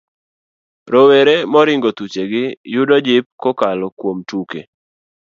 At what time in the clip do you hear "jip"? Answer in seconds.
3.05-3.25